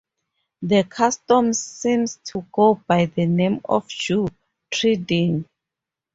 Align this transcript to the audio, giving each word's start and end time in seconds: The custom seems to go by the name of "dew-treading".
The 0.63 0.83
custom 0.85 1.53
seems 1.53 2.17
to 2.31 2.43
go 2.51 2.81
by 2.87 3.05
the 3.05 3.27
name 3.27 3.61
of 3.65 3.87
"dew-treading". 3.87 5.45